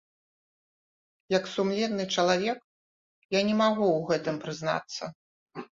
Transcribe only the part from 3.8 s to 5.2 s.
ў гэтым прызнацца.